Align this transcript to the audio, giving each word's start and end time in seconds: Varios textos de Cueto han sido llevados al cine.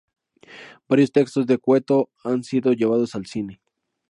Varios 0.89 1.11
textos 1.11 1.45
de 1.45 1.59
Cueto 1.59 2.09
han 2.23 2.43
sido 2.43 2.73
llevados 2.73 3.13
al 3.13 3.27
cine. 3.27 3.61